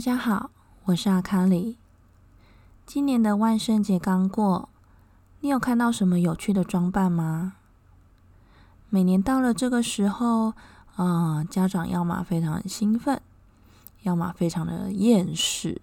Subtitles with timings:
[0.00, 0.50] 大家好，
[0.84, 1.76] 我是阿卡里。
[2.86, 4.70] 今年的万圣节刚过，
[5.40, 7.56] 你有看到什么有趣的装扮吗？
[8.88, 10.54] 每年到了这个时候，
[10.96, 13.20] 啊，家长要么非常兴奋，
[14.00, 15.82] 要么非常的厌世。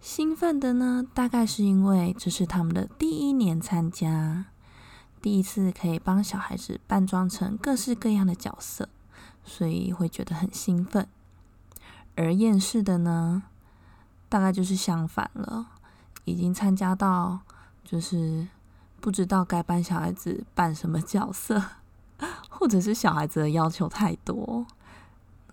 [0.00, 4.46] 兴奋的呢，大概是因为这是他们的第一年参加，
[5.20, 8.88] 第一次可以帮小孩子扮装成各式各样的角色，
[9.44, 11.06] 所以会觉得很兴奋。
[12.20, 13.44] 而厌世的呢，
[14.28, 15.66] 大概就是相反了，
[16.24, 17.38] 已经参加到
[17.84, 18.48] 就是
[19.00, 21.62] 不知道该扮小孩子扮什么角色，
[22.50, 24.66] 或者是小孩子的要求太多，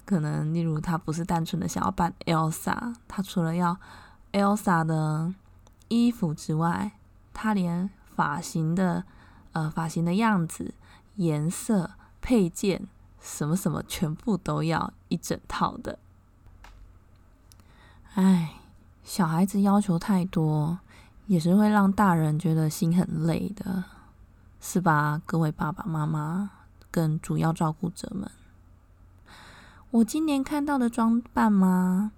[0.06, 3.78] 可能例如他不是单纯的想要扮 Elsa，他除了要
[4.32, 5.36] Elsa 的
[5.90, 6.94] 衣服之外，
[7.32, 9.04] 他连发型的
[9.52, 10.74] 呃发型的样子、
[11.18, 11.92] 颜色、
[12.24, 12.88] 配件
[13.22, 16.00] 什么什么全部都要一整套的。
[18.16, 18.54] 唉，
[19.04, 20.80] 小孩子要求太多，
[21.28, 23.84] 也是会让大人觉得心很累的，
[24.62, 25.22] 是吧？
[25.26, 26.50] 各位爸爸妈妈
[26.90, 28.32] 跟主要照顾者们，
[29.92, 32.14] 我今年看到的装扮吗？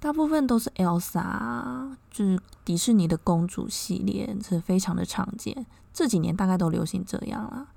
[0.00, 5.64] 大部分都是 Elsa，就是迪士尼的公主系列，是非常的常见。
[5.94, 7.68] 这几年大概都流行这样了。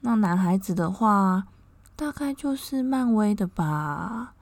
[0.00, 1.46] 那男孩子的话，
[1.94, 4.32] 大概就是漫威的吧。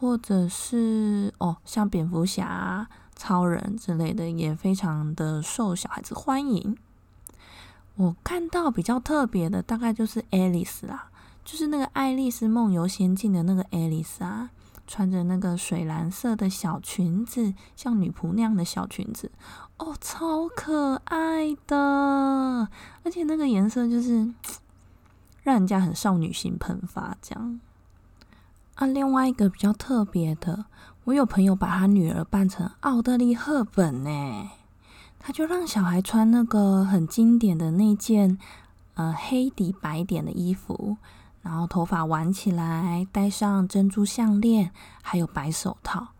[0.00, 6.76] 或者是哦，像蝙蝠侠、超人之类的，也非常的受小孩子欢迎。
[7.96, 11.10] 我看到比较特别的，大概就是爱丽丝啦，
[11.44, 14.50] 就是那个《爱丽丝梦游仙境》的那个爱丽丝啊，
[14.86, 19.32] 穿着那个水蓝色的小裙子，像女仆那样的小裙子，
[19.78, 22.68] 哦，超可爱的，
[23.02, 24.32] 而且那个颜色就是
[25.42, 27.58] 让人家很少女心喷发，这样。
[28.78, 30.66] 啊，另外一个比较特别的，
[31.02, 34.50] 我有朋友把他女儿扮成奥黛丽·赫本呢，
[35.18, 38.38] 他就让小孩穿那个很经典的那件
[38.94, 40.96] 呃黑底白点的衣服，
[41.42, 44.70] 然后头发挽起来，戴上珍珠项链，
[45.02, 46.10] 还有白手套，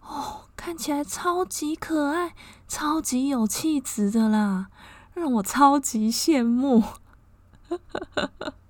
[0.00, 2.34] 哦，看起来超级可爱，
[2.66, 4.66] 超级有气质的啦，
[5.14, 6.82] 让我超级羡慕。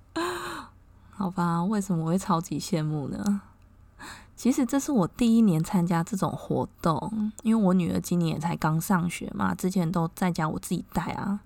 [1.19, 3.41] 好吧，为什么我会超级羡慕呢？
[4.37, 11.41] 其实这是我第一年参加这种活动，因为我女儿今年也才刚上学嘛，之前都在家我自己带啊。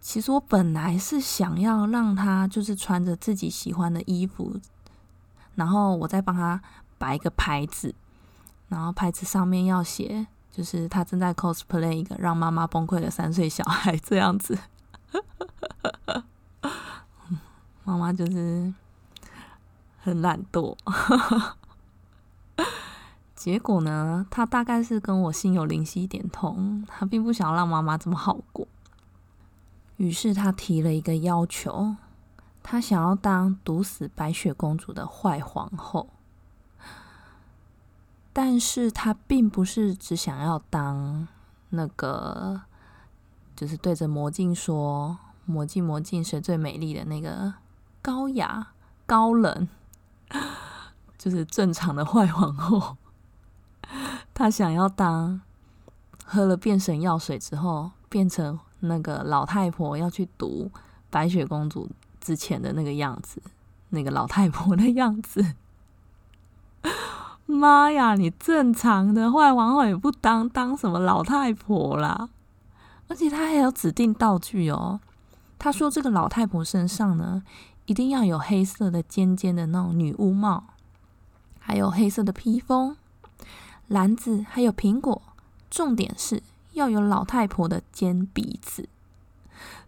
[0.00, 4.60] 其实我本来是想要让她就是穿着自己喜欢的衣服，
[5.56, 6.62] 然后我再帮她
[6.96, 7.92] 摆一个牌子，
[8.68, 14.56] 然后牌子上面要写，就是她正在 cosplay 一个让妈妈崩溃的三岁小孩这样子。
[17.82, 18.72] 妈妈就是。
[20.04, 20.76] 很懒惰，
[23.34, 28.68] 结果呢，他大概是跟我心有灵犀一点通，他并不想要让妈妈这么好过，
[29.96, 31.96] 于是他提了一个要求，
[32.62, 36.10] 他想要当毒死白雪公主的坏皇后，
[38.34, 41.26] 但是他并不是只想要当
[41.70, 42.60] 那个，
[43.56, 47.54] 就是对着魔镜说“魔镜魔镜，谁最美丽”的那个
[48.02, 48.72] 高雅
[49.06, 49.66] 高冷。
[51.24, 52.98] 就是正常的坏皇后，
[54.34, 55.40] 她想要当
[56.22, 60.70] 喝了变神药水之后，变成那个老太婆要去毒
[61.08, 61.88] 白雪公主
[62.20, 63.40] 之前的那个样子，
[63.88, 65.54] 那个老太婆的样子。
[67.46, 72.28] 妈呀，你正常的坏皇后也不当，当什么老太婆啦？
[73.08, 75.00] 而且她还有指定道具哦。
[75.58, 77.42] 她说这个老太婆身上呢。
[77.86, 80.64] 一定要有黑色的尖尖的那种女巫帽，
[81.66, 82.94] 还有黑色的披风、
[83.88, 85.22] 篮子，还有苹果。
[85.70, 86.42] 重点是
[86.74, 88.86] 要有老太婆的尖鼻子。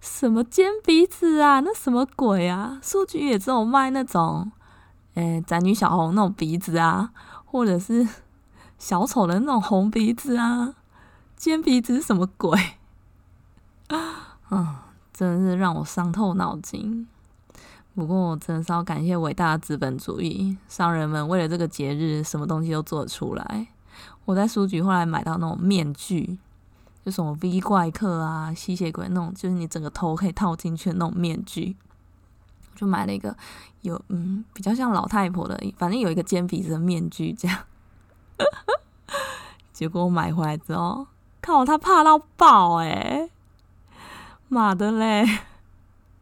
[0.01, 1.61] 什么尖鼻子啊？
[1.61, 2.81] 那什么鬼啊？
[2.83, 4.51] 书局也只有卖那种，
[5.15, 7.13] 诶，宅女小红那种鼻子啊，
[7.45, 8.09] 或者是
[8.79, 10.75] 小丑的那种红鼻子啊。
[11.37, 12.59] 尖鼻子是什么鬼？
[14.49, 17.07] 啊，真是让我伤透脑筋。
[17.97, 23.67] 不过，我真的是要感谢伟大的资本主义商人们，为了这个节日，什么东西都做得出来。
[24.27, 26.39] 我在书局后来买到那种面具。
[27.05, 31.77] 就什么 V 怪客啊、吸血鬼那种，就是你整个头可以套进去的那种面具，
[32.75, 33.37] 就买了一个
[33.83, 37.59] 有嗯比较像老太婆的，反正有一个尖鼻子的面具这样。
[39.73, 41.07] 结果我买回来之后，
[41.41, 43.31] 靠他怕到爆哎！
[44.49, 45.25] 妈的嘞！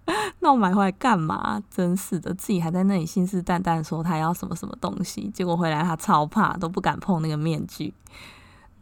[0.41, 1.63] 那我买回来干嘛？
[1.71, 7.95] 真是的，自己还在那里信誓旦旦说他要什么什么东西，结果回来他超怕，都不敢碰那个面具。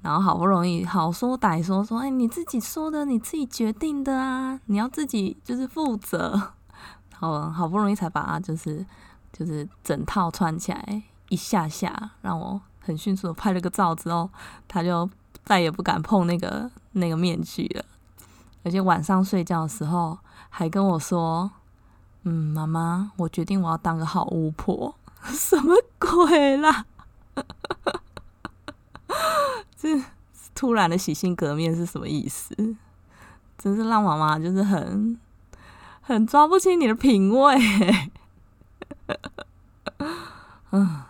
[0.00, 6.54] 然后好不容易好说歹说说，哎，你自己说的，你自己决定的啊，你要自己就是负责。
[7.14, 8.84] 好，好不容易才把它就是
[9.32, 14.28] 就是整套穿起来一下下，让我很迅速的拍了个照之后，
[14.66, 15.08] 他就
[15.44, 17.84] 再也不敢碰那个那个面具了。
[18.64, 20.18] 而且晚上睡觉的时候
[20.54, 21.50] 还跟我说，
[22.24, 24.94] 嗯，妈妈，我决定我要当个好巫婆。
[25.24, 26.84] 什么鬼啦？
[29.74, 29.98] 这
[30.54, 32.54] 突然的洗心革面是什么意思？
[33.56, 35.18] 真是让妈妈就是很
[36.02, 37.58] 很抓不清你的品味。
[40.70, 41.02] 嗯，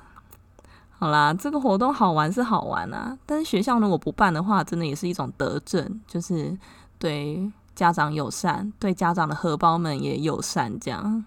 [0.99, 6.56] 好啦，这个活动好玩是好玩啊，但是学校如果不办的话，真的也是一种德政，就是
[6.99, 11.25] 对家长友善，对家长的荷包们也友善，这样。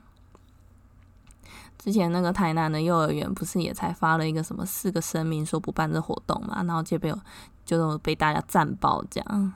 [1.78, 7.14] 之前那个台南的幼儿园不是也才发了一个什么四个声明说不办这活动嘛，然后就被
[7.64, 9.54] 就被大家赞爆这样。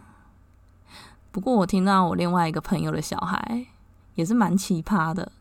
[1.32, 3.66] 不过我听到我另外一个朋友的小孩
[4.16, 5.32] 也是蛮奇葩的，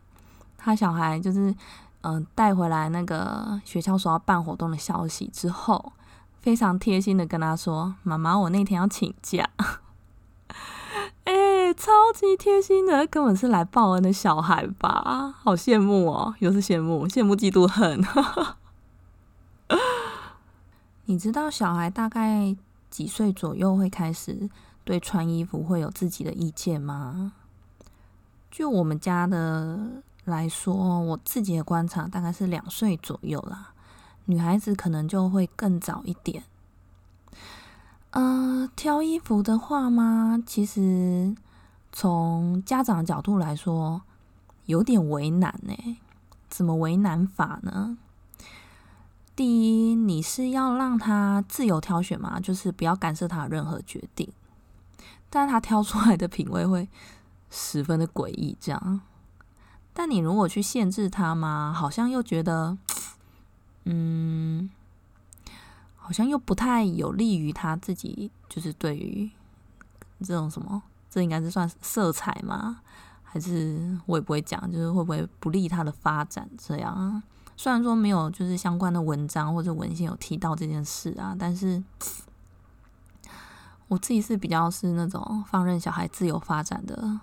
[0.57, 1.53] 他小孩就是
[2.01, 5.93] 嗯带回来那个学校说要办活动的消息之后，
[6.39, 9.47] 非常贴心的跟他说：“妈妈，我那天要请假。”
[11.79, 15.33] 超级贴心的，根本是来报恩的小孩吧？
[15.41, 18.05] 好羡慕哦，又是羡慕，羡慕嫉妒恨。
[21.05, 22.53] 你知道小孩大概
[22.89, 24.49] 几岁左右会开始
[24.83, 27.31] 对穿衣服会有自己的意见吗？
[28.51, 33.71] 就我们家的来说，我自己的观察大概是两岁左右啦。
[34.25, 36.43] 女孩子可能就会更早一点。
[38.11, 40.43] 呃，挑衣服的话吗？
[40.45, 41.33] 其实
[41.91, 44.01] 从家长的角度来说，
[44.65, 45.97] 有点为难呢。
[46.47, 47.97] 怎么为难法呢？
[49.35, 49.45] 第
[49.91, 54.31] 一，你是要让他自由挑选嘛，就是不要干涉他任何决定。
[55.29, 56.89] 但他挑出来的品味会
[57.49, 59.01] 十分的诡异，这样。
[59.93, 62.77] 但你如果去限制他嘛，好像又觉得，
[63.85, 64.69] 嗯。
[65.95, 69.29] 好像又不太有利于他自己，就是对于
[70.21, 72.81] 这种什么，这应该是算色彩吗？
[73.23, 76.49] 还是我也不会讲，就是会不会不利他的发展？
[76.57, 77.21] 这样，
[77.55, 81.83] 虽然说没有就是相关的文章或者文献有提到这件事啊，但是
[83.87, 87.19] 我自己是比较是那种放任小孩自由发展的。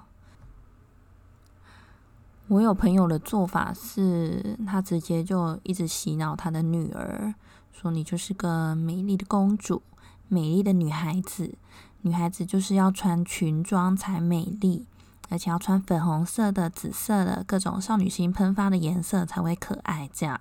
[2.48, 7.34] 我有朋友的做法是，他直接就一直洗脑他的女儿。
[7.72, 9.82] 说你就是个美丽的公主，
[10.28, 11.58] 美丽的女孩子。
[12.06, 14.86] 女孩子就是要穿裙装才美丽，
[15.28, 20.08] 而且要穿粉红色的、紫色的各种少女心喷发的颜色才会可爱。
[20.12, 20.40] 这样，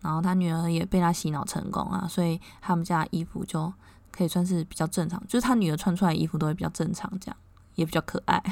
[0.00, 3.70] 然后他女儿也被他洗脑成功啊，所以他们家衣服就
[4.10, 7.36] 可以算是比较正常，就是他女儿穿出来衣服都会比较正常，这样
[7.74, 8.42] 也比较可爱。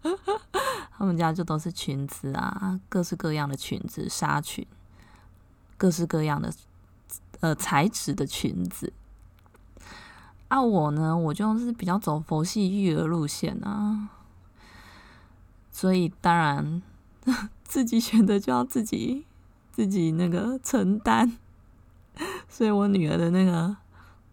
[0.98, 4.66] 他们家就都是裙子啊，各式各样的裙子，纱裙，
[5.78, 6.52] 各式各样的。
[7.40, 8.92] 呃，材质的裙子
[10.52, 14.10] 啊，我呢，我就是比较走佛系育儿路线啊，
[15.70, 16.82] 所以当然
[17.64, 19.24] 自己选的就要自己
[19.70, 21.38] 自己那个承担，
[22.50, 23.74] 所以我女儿的那个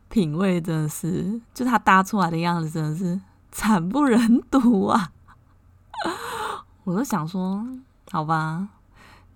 [0.10, 5.14] 品味真的是，就她搭出来的样子真的是惨不忍睹啊！
[6.84, 7.66] 我都想说，
[8.12, 8.68] 好吧。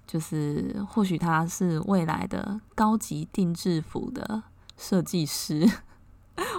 [0.06, 4.44] 就是或许他是未来的高级定制服的
[4.78, 5.68] 设计师，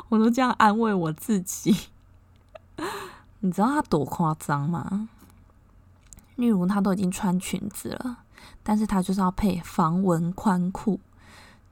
[0.09, 1.89] 我都这样安慰我自己。
[3.41, 5.09] 你知道他多夸张吗？
[6.37, 8.19] 例如他都已经穿裙子了，
[8.63, 10.99] 但是他就是要配防蚊宽裤。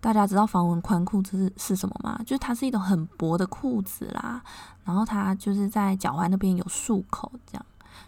[0.01, 2.21] 大家知道防蚊宽裤这是是什么吗？
[2.27, 4.43] 就是它是一种很薄的裤子啦，
[4.85, 7.65] 然后它就是在脚踝那边有束口，这样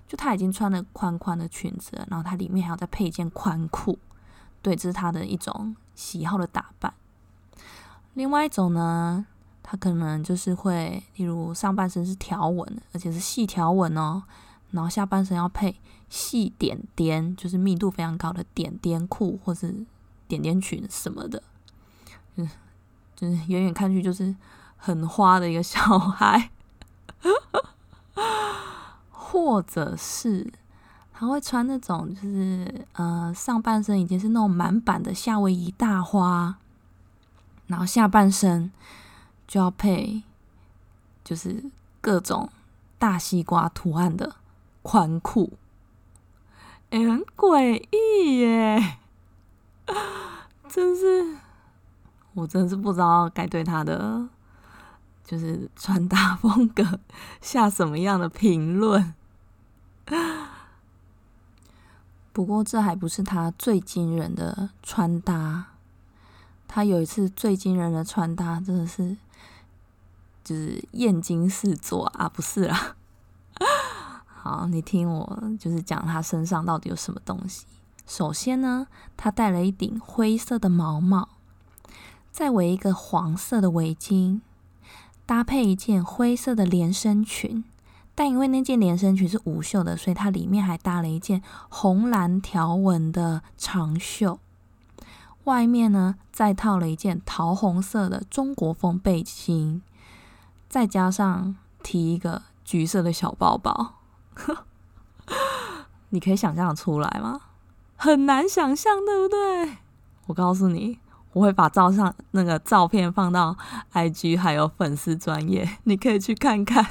[0.09, 3.99] 就他已经穿了宽宽的裙子，然后它里面还要再配一件宽裤。
[4.61, 6.93] 对，这是他的一种喜好的打扮。
[8.15, 9.27] 另外一种呢，
[9.67, 14.23] 他可能就是会，例如上半身是条纹，而且是细条纹哦，
[14.73, 15.75] 然后下半身要配
[16.11, 19.75] 细点点，就是密度非常高的点点裤或是
[20.29, 21.43] 点点裙什么的。
[22.37, 22.47] 嗯，
[23.17, 24.37] 就是远远看去就是
[24.77, 26.51] 很花的一个小孩，
[29.11, 30.53] 或者是
[31.11, 36.57] 他会穿那种就是呃上半身已经是那种满版的夏威夷大花，
[37.69, 38.71] 然后下半身
[39.47, 40.23] 就要配
[41.23, 41.65] 就是
[42.01, 42.49] 各种
[42.99, 44.37] 大西瓜图案的
[44.83, 45.53] 宽裤，
[46.91, 48.99] 哎，很诡异耶，
[50.69, 51.37] 真是。
[52.35, 54.29] 我真是不知道该对他的
[55.23, 56.99] 就是穿搭风格
[57.41, 59.15] 下什么样的评论。
[62.33, 65.67] 不过这还不是他最惊人的穿搭。
[66.67, 69.17] 他有一次最惊人的穿搭，真的是
[70.45, 72.29] 就是艳惊四座啊！
[72.29, 72.95] 不是啦。
[74.29, 77.65] 好，你听我就是讲他身上到底有什么东西。
[78.07, 78.87] 首先呢，
[79.17, 81.31] 他戴了一顶灰色的毛帽。
[82.31, 84.41] 再围一个黄色的围巾，
[85.25, 87.63] 搭配一件灰色的连身裙，
[88.13, 94.41] 但因为那件连身裙是无袖的，所以它里面还搭了一件红蓝条纹的长袖。
[95.45, 99.83] 外面呢，再套了一件桃红色的中国风背心，
[100.75, 101.55] 再加上
[101.85, 103.95] 提一个橘色的小包包。
[106.11, 107.43] 你可以想象出来吗？
[107.95, 109.79] 很难想象，对不对？
[110.27, 110.99] 我告诉你。
[111.33, 113.57] 我会把照上那个照片放到
[113.93, 116.85] IG 还有粉丝专业， 你可以去看看，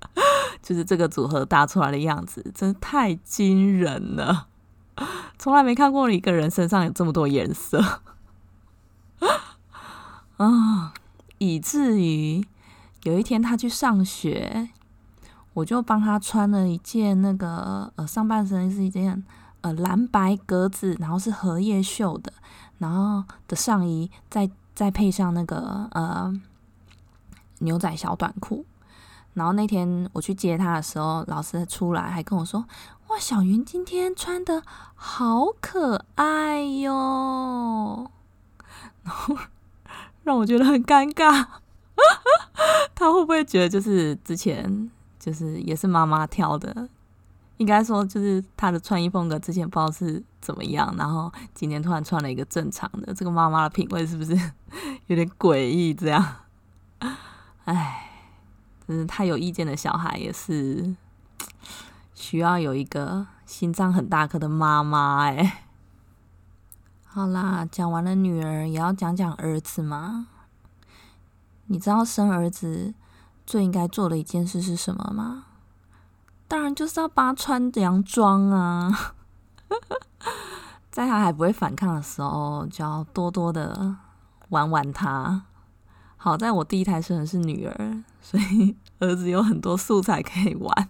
[0.62, 4.46] 就是这个组合搭出来的样子，真的太惊人了！
[5.38, 8.00] 从来没看过一个人身上有这么多颜色
[10.38, 10.94] 啊！
[11.36, 12.44] 以至于
[13.04, 14.70] 有一天他去上学，
[15.54, 19.24] 我就帮他穿了一件那个呃上半身是一件
[19.60, 22.32] 呃蓝白格子，然后是荷叶袖的。
[22.78, 26.32] 然后的上衣再再配上那个呃
[27.58, 28.64] 牛仔小短裤，
[29.34, 32.64] 然后那天我去接他的时候，老师出来还跟我说
[33.10, 34.62] ：“哇，小云今天穿的
[34.94, 38.08] 好可爱哟！”
[39.02, 39.36] 然后
[40.22, 41.46] 让我觉得很尴尬，
[42.94, 46.88] 他会不会觉得就是之前就是也是妈妈挑的？
[47.58, 54.32] 应该说，就是他的穿衣风格之前不知道是怎么样，然后今年突然穿了一个正常的，这个妈妈的品味是不是
[55.08, 55.92] 有点诡异？
[55.92, 56.24] 这样，
[57.64, 58.10] 唉，
[58.86, 60.94] 真是太有意见的小孩也是
[62.14, 65.64] 需要有一个心脏很大颗的妈妈哎。
[67.04, 70.28] 好啦，讲完了女儿，也要讲讲儿子嘛。
[71.68, 72.92] 你知道生儿子
[73.46, 75.44] 最应该做的一件事是什么吗？
[76.48, 79.14] 当然就是要帮他穿洋装啊，
[80.90, 83.96] 在他还不会反抗的时候，就要多多的
[84.48, 85.42] 玩玩他。
[86.16, 90.88] 好在我第一胎生的是女儿，所以 儿子有很多素材可以玩。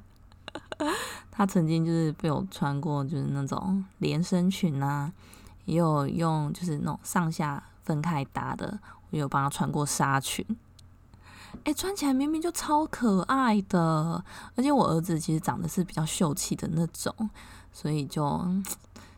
[1.30, 5.12] 他曾经就是被我穿过，就是那种连身裙啊，
[5.64, 8.78] 也有用就是那种上下分开搭的，
[9.10, 10.46] 我有帮他穿过纱裙。
[11.64, 14.24] 哎，穿起来明明就超可爱的，
[14.54, 17.12] 而且我儿子其实长得是比较秀气的那种，
[17.72, 18.22] 所以就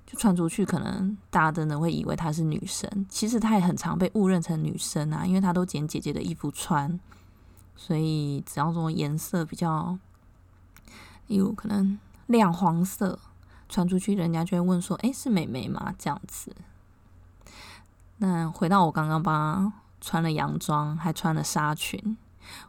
[0.07, 2.89] 就穿出去，可能大家真的会以为她是女生。
[3.09, 6.99] 其实她也很常被误认成女生啊，因为她都捡姐姐的衣服穿，
[7.77, 9.97] 所以只要说颜色比较，
[11.29, 13.19] 例如可能亮黄色，
[13.69, 16.57] 穿出去人家就会问说：“哎，是美眉吗？”这样子。
[18.19, 19.73] 那回到我刚刚帮。
[20.01, 22.17] 穿了洋装，还穿了纱裙，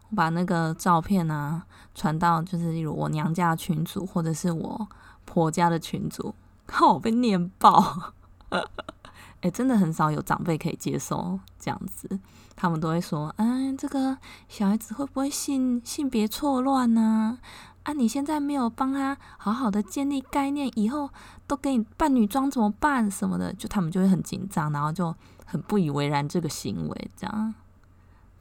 [0.09, 1.63] 我把那个照片呢
[1.95, 4.87] 传到，就是例如我娘家的群组，或者是我
[5.25, 6.35] 婆家的群组，
[6.65, 8.13] 靠，被念爆！
[9.41, 12.19] 哎，真的很少有长辈可以接受这样子，
[12.55, 17.39] 他们都会说：“嗯，这个小孩子会不会性性别错乱呢？
[17.83, 21.09] 啊，你现在没有帮他好好的建立概念，以后
[21.47, 23.09] 都给你扮女装怎么办？
[23.09, 25.15] 什么的，就他们就会很紧张，然后就。”
[25.51, 27.53] 很不以为然这个行为，这样，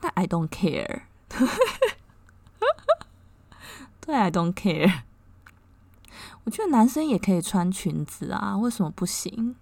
[0.00, 1.00] 但 I don't care，
[4.00, 5.00] 对，I don't care。
[6.44, 9.56] 我觉得男生也可以穿裙子啊，为什么不行？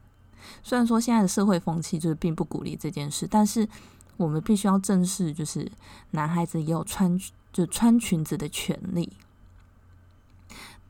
[0.63, 3.67] 虽然说现在的社会风气就是并不鼓励这件事，但是
[4.19, 5.73] 我们必须要正视，就是
[6.11, 7.19] 男孩子也有穿
[7.51, 9.17] 就穿裙子的权利。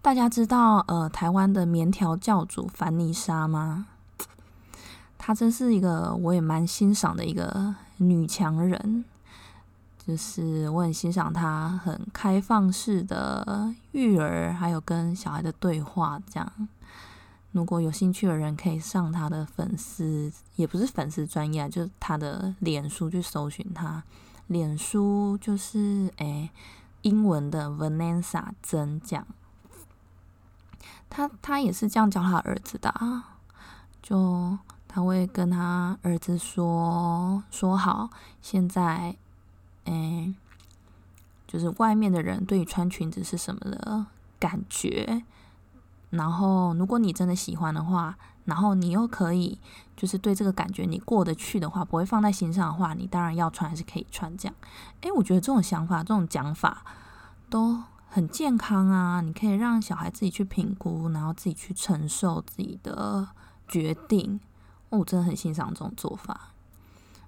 [0.03, 3.87] 大家知道呃台湾的棉条教主凡妮莎吗？
[5.19, 9.05] 她真是一个我也蛮欣赏的一个女强人，
[10.07, 16.69] 就是我很欣赏她很开放式的育儿，还有跟小孩的对话这样。
[17.53, 24.05] 如果有兴趣的人，可以上他的粉丝，也不是粉丝专业，就是他的脸书去搜寻他。
[24.49, 26.51] 脸书就是诶，
[27.03, 29.27] 英文的 Vanessa 真讲，
[31.09, 33.39] 他他也是这样教他儿子的啊，
[34.03, 34.57] 就
[34.99, 38.11] 他会跟他儿子说说好，
[38.43, 39.15] 现在
[39.85, 40.35] 诶，
[41.47, 44.07] 就是外面的人对你穿裙子是什么的
[44.41, 45.23] 感觉。
[46.11, 49.61] 然后，如果你真的喜欢的话，然后你又可以
[49.97, 54.55] 就是对这个感觉你过得去的话，不会放在心上的话，你当然要穿还是可以穿这样。
[55.03, 56.85] 诶，我觉得这种想法、这种讲法
[57.49, 59.21] 都很健康啊！
[59.21, 63.29] 你可以让小孩自己去评估，然后自己去承受自己的
[63.69, 64.41] 决定。
[64.91, 66.53] 我真的很欣赏这种做法。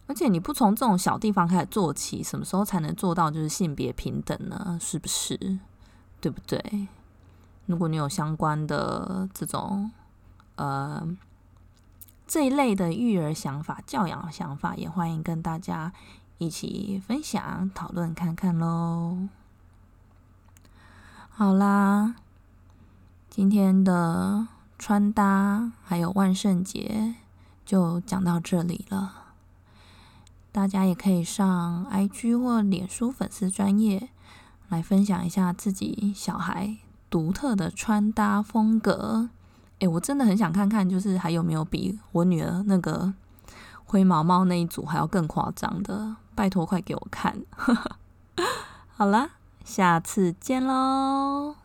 [0.07, 4.77] 而且你不从这种小地方开始做起，什么时候才能做到就是性别平等呢？
[4.81, 5.59] 是不是？
[6.21, 6.89] 对不对？
[7.67, 9.91] 如果你有相关的这种
[10.57, 11.07] 呃
[12.27, 15.93] 这一类的育儿想法、教养想法，也欢迎跟大家
[16.39, 19.29] 一起分享、讨论看看喽。
[21.31, 22.17] 好啦，
[23.31, 27.15] 今天的穿搭还有万圣节
[27.71, 29.15] 就讲到这里了。
[30.51, 34.09] 大家也可以上 IG 或脸书粉丝专业
[34.69, 36.79] 来分享一下自己小孩。
[37.09, 39.29] 独特的穿搭风格，
[39.79, 43.15] 诶，我真的很想看看，就是还有没有比我女儿那个
[43.85, 46.17] 灰毛毛那一组还要更夸张的？
[46.35, 47.41] 拜托，快给我看！
[48.97, 49.31] 好啦，
[49.65, 51.60] 下次见喽。